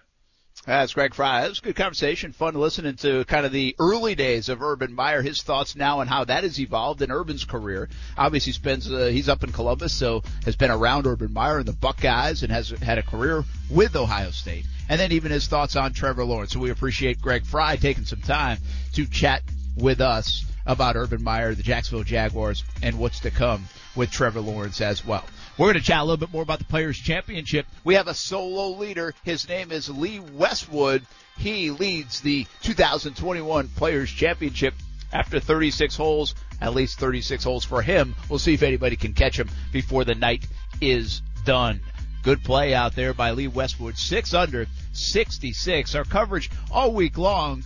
[0.66, 1.44] That's Greg Frey.
[1.44, 2.32] It was a good conversation.
[2.32, 6.08] Fun listening to kind of the early days of Urban Meyer, his thoughts now and
[6.08, 7.88] how that has evolved in Urban's career.
[8.16, 11.72] Obviously, spends uh, he's up in Columbus, so has been around Urban Meyer and the
[11.72, 14.64] Buckeyes, and has had a career with Ohio State.
[14.88, 16.52] And then even his thoughts on Trevor Lawrence.
[16.52, 18.58] So we appreciate Greg Frey taking some time
[18.92, 19.42] to chat
[19.76, 23.64] with us about Urban Meyer, the Jacksonville Jaguars, and what's to come
[23.96, 25.24] with Trevor Lawrence as well.
[25.58, 27.66] We're going to chat a little bit more about the Players Championship.
[27.84, 29.12] We have a solo leader.
[29.22, 31.04] His name is Lee Westwood.
[31.36, 34.74] He leads the 2021 Players Championship
[35.12, 38.14] after 36 holes, at least 36 holes for him.
[38.30, 40.46] We'll see if anybody can catch him before the night
[40.80, 41.80] is done.
[42.22, 43.98] Good play out there by Lee Westwood.
[43.98, 45.94] Six under, 66.
[45.94, 47.62] Our coverage all week long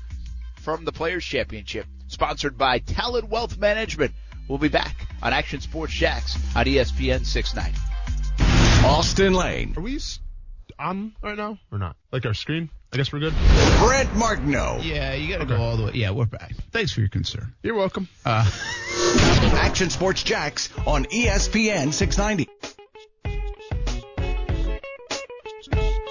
[0.57, 4.13] from the Players Championship, sponsored by Talent Wealth Management.
[4.49, 7.79] We'll be back on Action Sports Jax on ESPN 690.
[8.87, 9.99] Austin Lane, Are we
[10.79, 11.97] on right now or not?
[12.13, 12.71] Like our screen?
[12.93, 13.35] I guess we're good.
[13.81, 14.79] Brent Martineau.
[14.83, 15.91] Yeah, you got to go all the way.
[15.95, 16.53] Yeah, we're back.
[16.71, 17.55] Thanks for your concern.
[17.63, 18.09] You're welcome.
[18.25, 18.49] Uh,
[19.57, 22.49] Action Sports Jax on ESPN 690.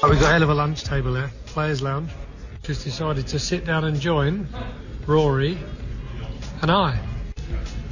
[0.03, 2.11] Oh, we've got a hell of a lunch table there, Players Lounge.
[2.63, 4.47] Just decided to sit down and join
[5.07, 5.57] Rory
[6.61, 6.99] and I.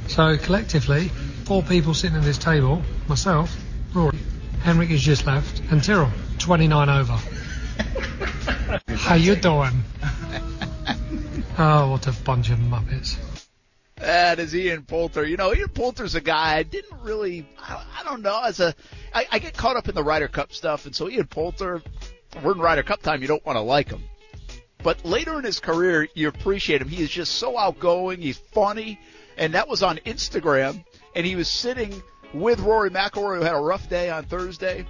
[0.08, 1.08] So collectively,
[1.44, 3.56] four people sitting at this table, myself,
[3.94, 4.16] Rory,
[4.62, 7.18] Henrik has just left, and Tyrrell, 29 over.
[8.96, 9.82] How you doing?
[11.58, 13.16] Oh, what a bunch of muppets.
[13.96, 15.24] That is Ian Poulter.
[15.24, 18.74] You know, Ian Poulter's a guy I didn't really, I, I don't know, as a,
[19.14, 21.82] I, I get caught up in the Ryder Cup stuff, and so Ian Poulter,
[22.42, 24.02] we're in Ryder Cup time, you don't want to like him.
[24.82, 26.88] But later in his career, you appreciate him.
[26.88, 28.98] He is just so outgoing, he's funny,
[29.36, 33.58] and that was on Instagram, and he was sitting with Rory McIlroy, who had a
[33.58, 34.86] rough day on Thursday,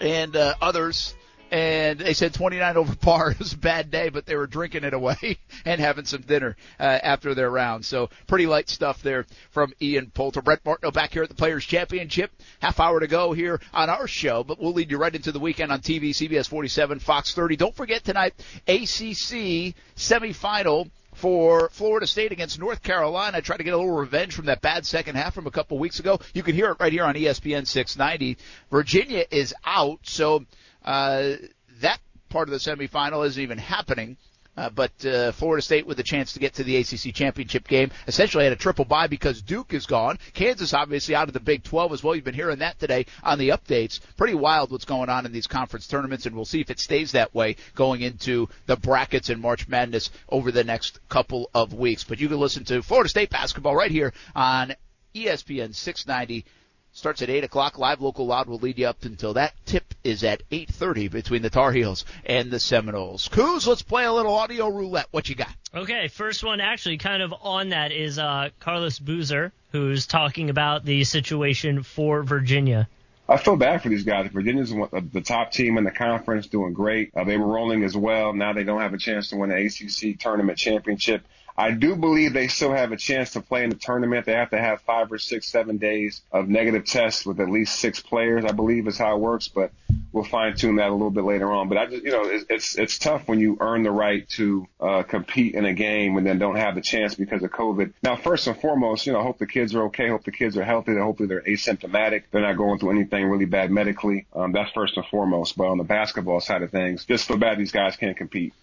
[0.00, 1.14] and uh, others.
[1.50, 4.82] And they said 29 over par It was a bad day, but they were drinking
[4.82, 7.84] it away and having some dinner uh, after their round.
[7.84, 10.42] So pretty light stuff there from Ian Poulter.
[10.42, 12.32] Brent Martineau back here at the Players Championship.
[12.60, 15.38] Half hour to go here on our show, but we'll lead you right into the
[15.38, 17.56] weekend on TV, CBS 47, Fox 30.
[17.56, 18.34] Don't forget tonight,
[18.66, 23.40] ACC semifinal for Florida State against North Carolina.
[23.40, 26.00] Tried to get a little revenge from that bad second half from a couple weeks
[26.00, 26.20] ago.
[26.34, 28.36] You can hear it right here on ESPN 690.
[28.70, 30.44] Virginia is out, so
[30.84, 31.32] uh,
[31.80, 31.98] that
[32.28, 34.16] part of the semifinal isn't even happening.
[34.56, 37.90] Uh, but uh, Florida State with a chance to get to the ACC championship game
[38.06, 40.18] essentially had a triple bye because Duke is gone.
[40.32, 42.14] Kansas obviously out of the Big 12 as well.
[42.14, 44.00] You've been hearing that today on the updates.
[44.16, 47.12] Pretty wild what's going on in these conference tournaments, and we'll see if it stays
[47.12, 52.04] that way going into the brackets and March Madness over the next couple of weeks.
[52.04, 54.74] But you can listen to Florida State basketball right here on
[55.14, 56.44] ESPN 690
[56.94, 57.78] starts at 8 o'clock.
[57.78, 61.50] Live local loud will lead you up until that tip is at 8.30 between the
[61.50, 63.28] Tar Heels and the Seminoles.
[63.28, 65.08] Cous, let's play a little audio roulette.
[65.10, 65.52] What you got?
[65.74, 70.84] Okay, first one actually kind of on that is uh, Carlos Boozer, who's talking about
[70.84, 72.88] the situation for Virginia.
[73.28, 74.30] I feel bad for these guys.
[74.30, 77.10] Virginia's uh, the top team in the conference, doing great.
[77.16, 78.34] Uh, they were rolling as well.
[78.34, 81.22] Now they don't have a chance to win the ACC tournament championship.
[81.56, 84.26] I do believe they still have a chance to play in the tournament.
[84.26, 87.78] They have to have five or six, seven days of negative tests with at least
[87.78, 89.70] six players, I believe is how it works, but
[90.12, 91.68] we'll fine tune that a little bit later on.
[91.68, 94.66] But I just, you know, it's, it's, it's tough when you earn the right to,
[94.80, 97.92] uh, compete in a game and then don't have the chance because of COVID.
[98.02, 100.08] Now, first and foremost, you know, I hope the kids are okay.
[100.08, 100.96] Hope the kids are healthy.
[100.96, 102.24] Hopefully they're asymptomatic.
[102.32, 104.26] They're not going through anything really bad medically.
[104.34, 105.56] Um, that's first and foremost.
[105.56, 108.54] But on the basketball side of things, just feel bad these guys can't compete.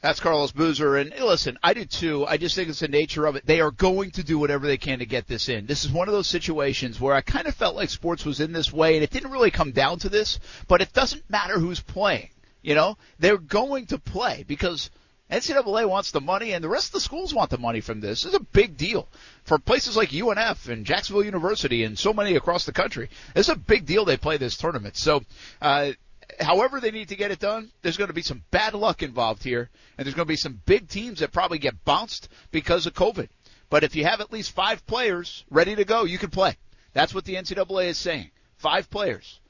[0.00, 0.96] That's Carlos Boozer.
[0.96, 2.26] And listen, I do too.
[2.26, 3.44] I just think it's the nature of it.
[3.44, 5.66] They are going to do whatever they can to get this in.
[5.66, 8.52] This is one of those situations where I kind of felt like sports was in
[8.52, 11.80] this way, and it didn't really come down to this, but it doesn't matter who's
[11.80, 12.30] playing.
[12.62, 14.90] You know, they're going to play because
[15.30, 18.24] NCAA wants the money, and the rest of the schools want the money from this.
[18.24, 19.06] Is a big deal
[19.44, 23.10] for places like UNF and Jacksonville University and so many across the country.
[23.36, 24.96] It's a big deal they play this tournament.
[24.96, 25.22] So,
[25.60, 25.92] uh,
[26.40, 29.42] however they need to get it done, there's going to be some bad luck involved
[29.42, 32.94] here, and there's going to be some big teams that probably get bounced because of
[32.94, 33.28] COVID.
[33.68, 36.56] But if you have at least five players ready to go, you can play.
[36.92, 38.30] That's what the NCAA is saying.
[38.56, 39.40] Five players.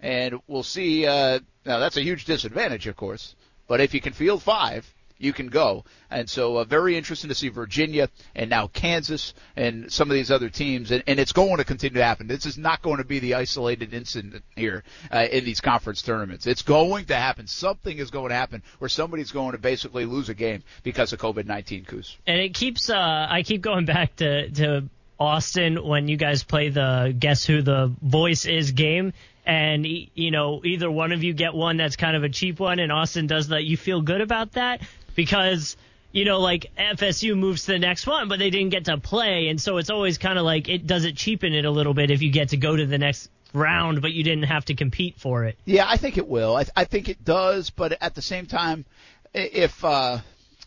[0.00, 3.36] And we'll see, uh, now that's a huge disadvantage, of course,
[3.68, 4.92] but if you can field five,
[5.24, 5.84] you can go.
[6.10, 10.30] And so, uh, very interesting to see Virginia and now Kansas and some of these
[10.30, 10.90] other teams.
[10.90, 12.26] And, and it's going to continue to happen.
[12.26, 16.46] This is not going to be the isolated incident here uh, in these conference tournaments.
[16.46, 17.46] It's going to happen.
[17.46, 21.18] Something is going to happen where somebody's going to basically lose a game because of
[21.18, 22.16] COVID-19, Cous.
[22.26, 26.68] And it keeps, uh, I keep going back to, to Austin when you guys play
[26.68, 29.12] the guess who the voice is game.
[29.46, 32.78] And, you know, either one of you get one that's kind of a cheap one
[32.78, 33.64] and Austin does that.
[33.64, 34.80] You feel good about that
[35.14, 35.76] because,
[36.12, 39.48] you know, like FSU moves to the next one, but they didn't get to play.
[39.48, 42.10] And so it's always kind of like it does it cheapen it a little bit
[42.10, 45.16] if you get to go to the next round, but you didn't have to compete
[45.18, 45.56] for it.
[45.64, 46.56] Yeah, I think it will.
[46.56, 48.84] I, I think it does, but at the same time,
[49.32, 50.18] if uh,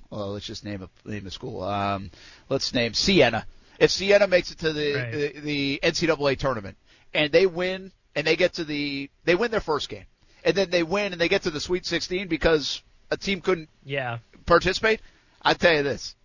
[0.10, 1.64] well, let's just name a name a school.
[1.64, 2.12] Um,
[2.50, 3.46] let's name Siena.
[3.80, 5.12] If Siena makes it to the, Right.
[5.12, 6.78] the the NCAA tournament
[7.14, 10.06] and they win and they get to the they win their first game
[10.44, 12.82] and then they win and they get to the Sweet 16 because
[13.12, 14.18] a team couldn't Yeah.
[14.48, 15.02] Participate,
[15.44, 16.16] I tell you this.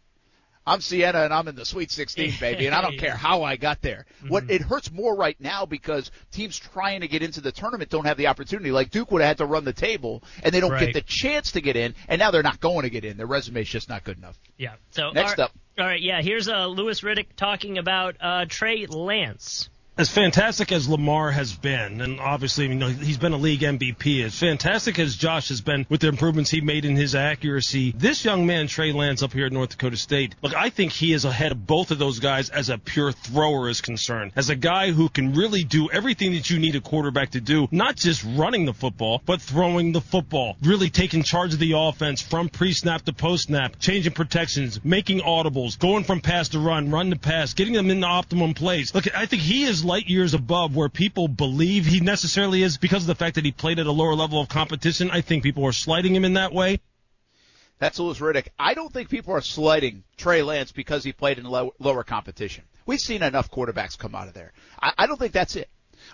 [0.64, 3.56] I'm Siena and I'm in the Sweet 16, baby, and I don't care how I
[3.56, 4.06] got there.
[4.28, 8.04] What it hurts more right now because teams trying to get into the tournament don't
[8.06, 8.70] have the opportunity.
[8.70, 10.86] Like Duke would have had to run the table, and they don't Right.
[10.86, 13.16] get the chance to get in, and now they're not going to get in.
[13.16, 14.38] Their resume's just not good enough.
[14.56, 14.74] Yeah.
[14.92, 15.52] So Next all right, up.
[15.78, 16.00] All right.
[16.00, 16.22] Yeah.
[16.22, 19.68] Here's uh, Louis Riddick talking about uh, Trey Lance.
[19.98, 24.24] As fantastic as Lamar has been, and obviously, you know, he's been a league MVP,
[24.24, 28.24] as fantastic as Josh has been with the improvements he made in his accuracy, this
[28.24, 31.26] young man, Trey Lance, up here at North Dakota State, look, I think he is
[31.26, 34.32] ahead of both of those guys as a pure thrower is concerned.
[34.34, 37.68] As a guy who can really do everything that you need a quarterback to do,
[37.70, 42.22] not just running the football, but throwing the football, really taking charge of the offense
[42.22, 47.16] from pre-snap to post-snap, changing protections, making audibles, going from pass to run, run to
[47.16, 48.94] pass, getting them in the optimum plays.
[48.94, 53.02] Look, I think he is light years above where people believe he necessarily is because
[53.02, 55.10] of the fact that he played at a lower level of competition.
[55.10, 56.80] I think people are slighting him in that way.
[57.78, 58.46] That's Louis Riddick.
[58.58, 62.64] I don't think people are slighting Trey Lance because he played in low, lower competition.
[62.86, 64.54] We've seen enough quarterbacks come out of there.
[64.80, 65.68] I don't think that's it.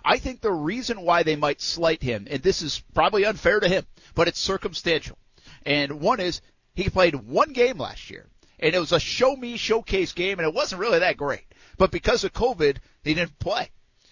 [0.05, 3.69] I think the reason why they might slight him, and this is probably unfair to
[3.69, 3.87] him,
[4.17, 5.17] but it's circumstantial.
[5.65, 6.41] And one is
[6.75, 8.27] he played one game last year,
[8.59, 11.45] and it was a show me showcase game, and it wasn't really that great.
[11.77, 13.71] But because of COVID, he didn't play.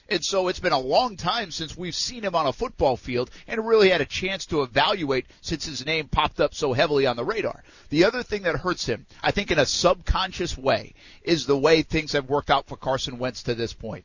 [0.09, 3.31] And so it's been a long time since we've seen him on a football field
[3.49, 7.17] and really had a chance to evaluate since his name popped up so heavily on
[7.17, 7.65] the radar.
[7.89, 11.83] The other thing that hurts him, I think in a subconscious way, is the way
[11.83, 14.05] things have worked out for Carson Wentz to this point.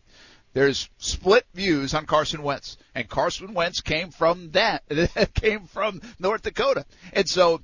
[0.54, 4.84] There's split views on Carson Wentz, and Carson Wentz came from that,
[5.34, 6.86] came from North Dakota.
[7.14, 7.62] And so,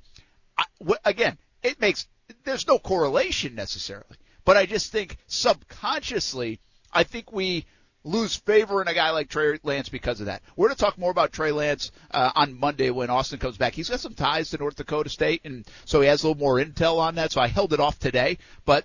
[1.04, 2.06] again, it makes,
[2.44, 6.60] there's no correlation necessarily, but I just think subconsciously,
[6.92, 7.66] I think we
[8.04, 10.42] lose favor in a guy like Trey Lance because of that.
[10.56, 13.74] We're going to talk more about Trey Lance uh, on Monday when Austin comes back.
[13.74, 16.56] He's got some ties to North Dakota State, and so he has a little more
[16.56, 17.32] intel on that.
[17.32, 18.84] So I held it off today, but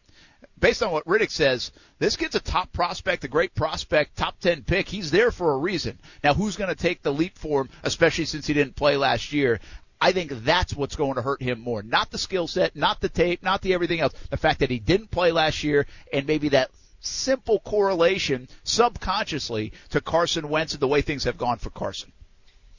[0.59, 4.63] based on what Riddick says, this kid's a top prospect, a great prospect, top 10
[4.63, 4.87] pick.
[4.87, 5.99] He's there for a reason.
[6.23, 9.33] Now, who's going to take the leap for him, especially since he didn't play last
[9.33, 9.59] year?
[10.03, 11.81] I think that's what's going to hurt him more.
[11.81, 14.11] Not the skill set, not the tape, not the everything else.
[14.29, 20.01] The fact that he didn't play last year and maybe that simple correlation subconsciously to
[20.01, 22.11] Carson Wentz and the way things have gone for Carson.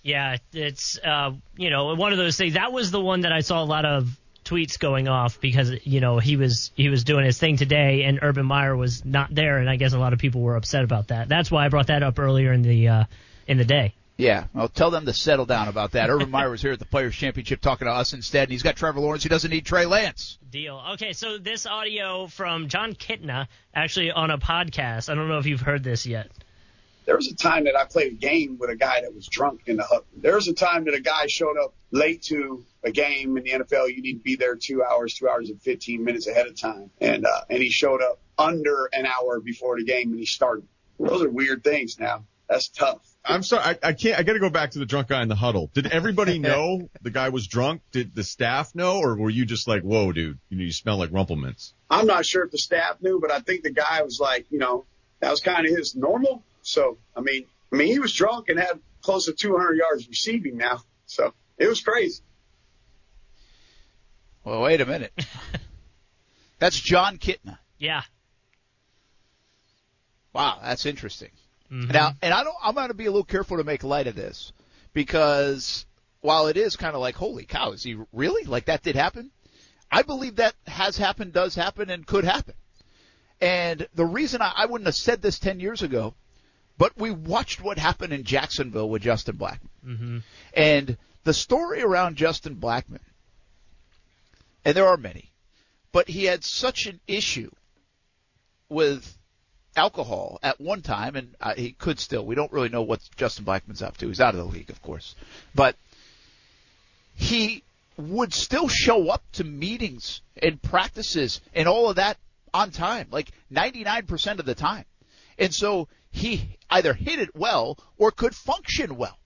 [0.03, 2.55] Yeah, it's uh, you know one of those things.
[2.55, 4.07] That was the one that I saw a lot of
[4.45, 8.19] tweets going off because you know he was he was doing his thing today and
[8.21, 11.09] Urban Meyer was not there, and I guess a lot of people were upset about
[11.09, 11.31] that.
[11.31, 13.05] That's why I brought that up earlier in the uh,
[13.47, 13.95] in the day.
[14.17, 16.09] Yeah, well, tell them to settle down about that.
[16.09, 18.77] Urban Meyer was here at the Players Championship talking to us instead, and he's got
[18.77, 19.25] Trevor Lawrence.
[19.25, 20.39] He doesn't need Trey Lance.
[20.51, 20.81] Deal.
[20.93, 25.11] Okay, so this audio from Jon Kitna actually on a podcast.
[25.11, 26.31] I don't know if you've heard this yet.
[27.07, 29.63] There was a time that I played a game with a guy that was drunk
[29.67, 30.07] in the huddle.
[30.17, 33.51] There was a time that a guy showed up late to a game in the
[33.51, 33.95] NFL.
[33.95, 36.91] You need to be there two hours, two hours and 15 minutes ahead of time.
[37.01, 40.67] And, uh, and he showed up under an hour before the game and he started.
[40.99, 42.25] Those are weird things now.
[42.49, 43.14] That's tough.
[43.25, 44.19] I'm sorry, I, I can't.
[44.19, 45.71] I got to go back to the drunk guy in the huddle.
[45.73, 47.81] Did everybody know the guy was drunk?
[47.91, 50.99] Did the staff know, or were you just like, "Whoa, dude, you know, you smell
[50.99, 51.73] like Rumple Minze"?
[51.89, 54.59] I'm not sure if the staff knew, but I think the guy was like, you
[54.59, 54.85] know,
[55.21, 56.43] that was kind of his normal.
[56.63, 60.57] So, I mean, I mean, he was drunk and had close to 200 yards receiving
[60.57, 60.83] now.
[61.07, 62.23] So it was crazy.
[64.45, 65.13] Well, wait a minute.
[66.59, 67.59] That's Jon Kitna.
[67.79, 68.03] Yeah.
[70.33, 71.31] Wow, that's interesting.
[71.71, 71.93] Mhm.
[71.93, 74.15] Now, and I don't, I'm going to be a little careful to make light of
[74.15, 74.53] this
[74.93, 75.87] because
[76.21, 79.31] while it is kind of like, holy cow, is he really like that did happen?
[79.91, 82.55] I believe that has happened, does happen, and could happen.
[83.41, 86.15] And the reason I, I wouldn't have said this 10 years ago,
[86.79, 89.69] but we watched what happened in Jacksonville with Justin Blackmon.
[89.87, 90.19] Mm-hmm.
[90.55, 93.01] And the story around Justin Blackmon,
[94.65, 95.31] and there are many,
[95.93, 97.51] but he had such an issue
[98.69, 99.17] with
[99.77, 102.25] alcohol at one time, and uh, he could still.
[102.25, 104.09] We don't really know what Justin Blackmon's up to.
[104.09, 105.15] He's out of the league, of course,
[105.55, 105.77] but
[107.15, 107.63] he
[107.97, 112.19] would still show up to meetings and practices and all of that
[112.53, 114.85] on time, like 99% of the time.
[115.39, 119.19] And so he either hit it well or could function well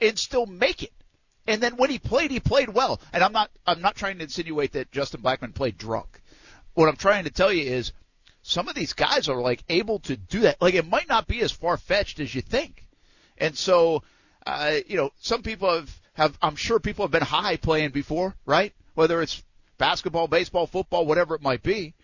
[0.00, 0.92] and still make it.
[1.46, 3.00] And then when he played, he played well.
[3.12, 6.20] And I'm not, I'm not trying to insinuate that Justin Blackmon played drunk.
[6.74, 7.92] What I'm trying to tell you is
[8.48, 10.60] some of these guys are like able to do that.
[10.62, 12.86] Like it might not be as far fetched as you think.
[13.36, 14.02] And so,
[14.46, 18.34] uh, you know, some people have, have, I'm sure people have been high playing before,
[18.46, 18.72] right?
[18.94, 19.42] Whether it's
[19.76, 21.94] basketball, baseball, football, whatever it might be.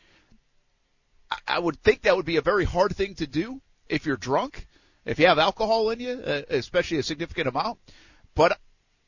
[1.30, 4.18] I, I would think that would be a very hard thing to do if you're
[4.18, 4.66] drunk,
[5.06, 7.78] if you have alcohol in you, uh, especially a significant amount.
[8.34, 8.60] But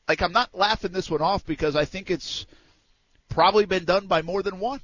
[0.08, 2.46] like, I'm not laughing this one off because I think it's
[3.28, 4.80] probably been done by more than one.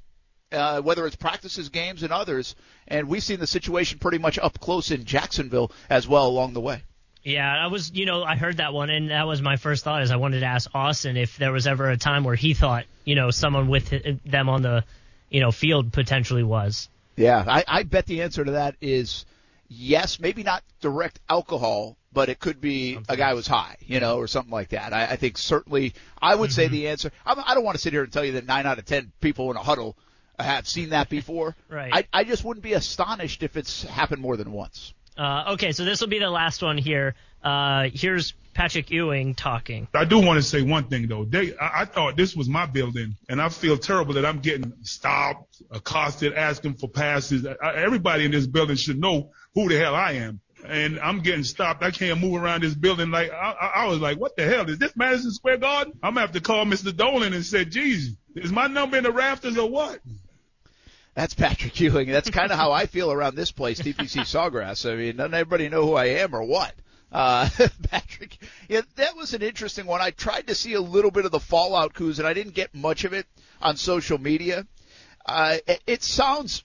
[0.53, 2.55] Uh, whether it's practices, games, and others.
[2.89, 6.61] And we've seen the situation pretty much up close in Jacksonville as well along the
[6.61, 6.83] way.
[7.25, 10.03] Yeah, I was, you know, I heard that one, and that was my first thought.
[10.03, 12.85] Is I wanted to ask Austin if there was ever a time where he thought,
[13.05, 13.93] you know, someone with
[14.25, 14.85] them on the,
[15.31, 16.89] you know, field potentially was.
[17.17, 19.25] Yeah, I, I bet the answer to that is
[19.69, 24.17] yes, maybe not direct alcohol, but it could be a guy was high, you know,
[24.17, 24.93] or something like that.
[24.93, 27.11] I, I think certainly I would say the answer.
[27.25, 29.13] I'm, I don't want to sit here and tell you that nine out of ten
[29.21, 29.97] people in a huddle
[30.39, 31.57] have seen that before.
[31.68, 32.07] Right.
[32.12, 34.93] I, I just wouldn't be astonished if it's happened more than once.
[35.16, 37.14] Uh, okay, so this will be the last one here.
[37.43, 39.89] Uh, here's Patrick Ewing talking.
[39.95, 41.24] I do want to say one thing though.
[41.24, 44.72] They, I, I thought this was my building, and I feel terrible that I'm getting
[44.83, 47.47] stopped, accosted, asking for passes.
[47.47, 50.41] I, everybody in this building should know who the hell I am.
[50.64, 51.83] And I'm getting stopped.
[51.83, 53.11] I can't move around this building.
[53.11, 55.95] Like I, I, I was like, what the hell is this Madison Square Garden?
[56.03, 56.95] I'm gonna have to call Mr.
[56.95, 59.99] Dolan and say, geez, is my number in the rafters or what?
[61.15, 62.09] That's Patrick Ewing.
[62.09, 64.91] That's kind of how I feel around this place, TPC Sawgrass.
[64.91, 66.75] I mean, doesn't everybody know who I am or what?
[67.11, 67.49] Uh,
[67.91, 68.39] Patrick,
[68.69, 70.01] yeah, that was an interesting one.
[70.01, 72.75] I tried to see a little bit of the fallout, Cous, and I didn't get
[72.75, 73.27] much of it
[73.61, 74.67] on social media.
[75.27, 76.65] Uh, it, it sounds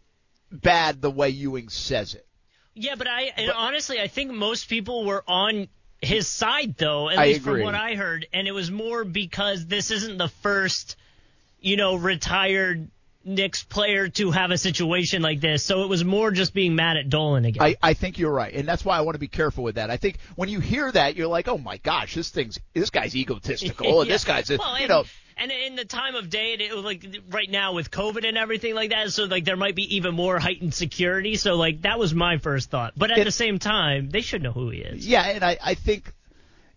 [0.49, 2.25] bad the way Ewing says it.
[2.73, 5.67] Yeah, but I and honestly, I think most people were on
[6.01, 7.55] his side though, at I least agree.
[7.55, 10.95] from what I heard, and it was more because this isn't the first,
[11.59, 12.89] you know, retired
[13.27, 15.63] Knicks player to have a situation like this.
[15.63, 17.61] So it was more just being mad at Dolan again.
[17.61, 19.89] I, I think you're right, and that's why I want to be careful with that.
[19.89, 23.15] I think when you hear that, you're like, oh my gosh, this thing's this guy's
[23.15, 25.03] egotistical, oh, and this guy's, well, you and, know,
[25.37, 28.37] and in the time of day, it, it was like right now with COVID and
[28.37, 31.35] everything like that, so like there might be even more heightened security.
[31.35, 32.93] So like that was my first thought.
[32.97, 35.07] But at It- the same time, they should know who he is.
[35.07, 36.11] Yeah, and I, I think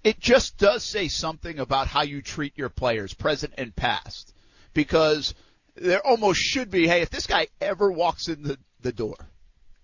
[0.04, 4.34] it just does say something about how you treat your players, present and past,
[4.74, 5.34] because
[5.74, 9.16] there almost should be, hey, if this guy ever walks in the, the door,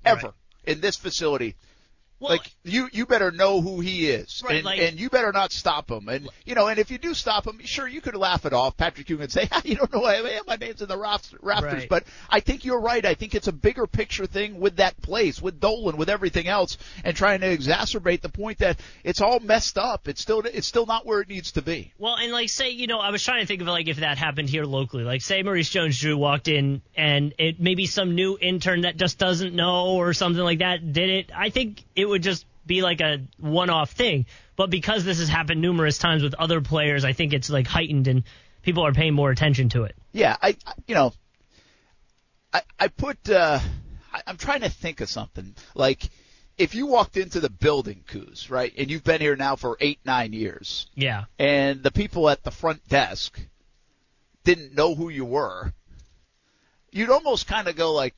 [0.05, 0.33] ever
[0.65, 1.55] in this facility,
[2.21, 5.53] like you, you better know who he is, Right, and, like- and you better not
[5.53, 6.09] stop him.
[6.09, 8.77] And you know, and if you do stop him, sure you could laugh it off,
[8.77, 10.97] Patrick Ewing, and say, ah, you don't know who I am, my name's in the
[10.99, 11.73] raft- rafters.
[11.73, 11.89] Right.
[11.89, 13.05] But I think you're right.
[13.05, 16.79] I think it's a bigger picture thing with that place, with Dolan, with everything else,
[17.05, 20.09] and trying to exacerbate the point that it's all messed up.
[20.09, 21.93] It's still it's still not where it needs to be.
[21.99, 24.19] Well, and like say, you know, I was trying to think of like if that
[24.19, 25.05] happened here locally.
[25.05, 29.55] Like say Maurice Jones-Drew walked in and it maybe some new intern that just doesn't
[29.55, 31.31] know or something like that did it.
[31.35, 34.27] I think it would just be like a one-off thing.
[34.57, 38.09] But because this has happened numerous times with other players, I think it's like heightened
[38.09, 38.25] and
[38.63, 39.95] people are paying more attention to it.
[40.13, 41.13] Yeah, I, I you know,
[42.53, 43.61] I I put uh,
[44.13, 46.09] I, I'm trying to think of something like.
[46.59, 49.99] If you walked into the building, Cous, right, and you've been here now for eight,
[50.07, 51.25] nine years, Yeah.
[51.39, 53.39] and the people at the front desk
[54.43, 55.75] didn't know who you were,
[56.91, 58.15] you'd almost kind of go like,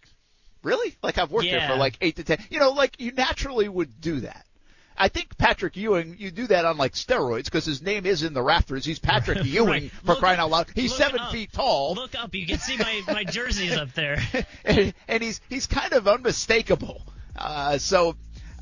[0.68, 0.94] really?
[1.02, 1.68] Like I've worked here Yeah.
[1.68, 2.38] for like eight to ten.
[2.50, 4.44] You know, like you naturally would do that.
[5.00, 8.34] I think Patrick Ewing, you do that on like steroids because his name is in
[8.34, 8.84] the rafters.
[8.84, 9.90] He's Patrick Ewing Right.
[9.92, 10.66] for Look- crying out loud.
[10.74, 11.30] He's seven up.
[11.32, 14.18] feet tall, Look up, you can see my my jerseys up there.
[14.64, 17.02] and, and he's he's kind of unmistakable.
[17.36, 18.16] Uh, so.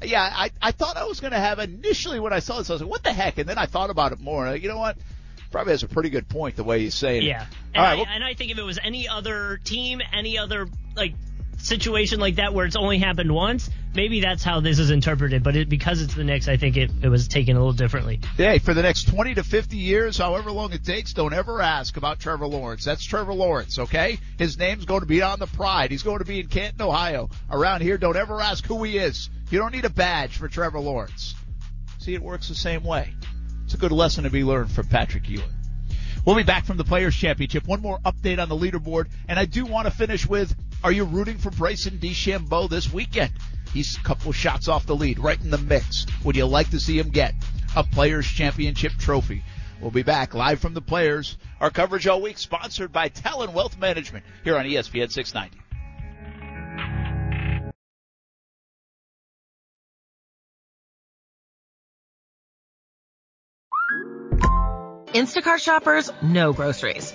[0.04, 2.74] Yeah, I, I thought I was going to have initially when I saw this, I
[2.74, 3.38] was like, what the heck?
[3.38, 4.46] And then I thought about it more.
[4.46, 4.98] I, you know what?
[5.50, 7.28] Probably has a pretty good point the way he's saying it.
[7.28, 7.40] Yeah.
[7.40, 7.96] All And, right.
[7.96, 11.14] Well- and I think if it was any other team, any other like
[11.66, 15.42] situation like that where it's only happened once, maybe that's how this is interpreted.
[15.42, 18.20] But it, because it's the Knicks, I think it, it was taken a little differently.
[18.36, 21.96] Hey, for the next 20 to 50 years, however long it takes, don't ever ask
[21.96, 22.84] about Trevor Lawrence.
[22.84, 24.18] That's Trevor Lawrence, okay?
[24.38, 25.90] His name's going to be on the pride.
[25.90, 27.30] He's going to be in Canton, Ohio.
[27.50, 29.28] Around here, don't ever ask who he is.
[29.50, 31.34] You don't need a badge for Trevor Lawrence.
[31.98, 33.12] See, it works the same way.
[33.64, 35.50] It's a good lesson to be learned from Patrick Ewing.
[36.24, 37.68] We'll be back from the Players Championship.
[37.68, 40.54] One more update on the leaderboard, and I do want to finish with:
[40.84, 43.32] Are you rooting for Bryson DeChambeau this weekend?
[43.72, 46.06] He's a couple shots off the lead, right in the mix.
[46.24, 47.34] Would you like to see him get
[47.74, 49.42] a Players Championship trophy?
[49.80, 51.36] We'll be back live from the Players.
[51.60, 55.62] Our coverage all week sponsored by Talon Wealth Management here on ESPN 690.
[65.12, 67.14] Instacart shoppers know groceries.